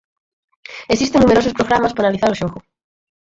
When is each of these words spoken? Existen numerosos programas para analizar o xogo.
Existen 0.87 1.21
numerosos 1.21 1.53
programas 1.57 1.93
para 1.93 2.05
analizar 2.07 2.29
o 2.31 2.39
xogo. 2.41 2.59